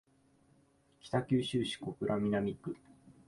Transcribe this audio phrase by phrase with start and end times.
[0.99, 2.75] 北九州市小倉南区